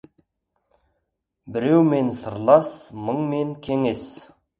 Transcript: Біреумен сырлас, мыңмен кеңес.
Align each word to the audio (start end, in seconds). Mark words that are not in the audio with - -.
Біреумен 1.57 2.09
сырлас, 2.21 2.71
мыңмен 3.11 3.53
кеңес. 3.69 4.03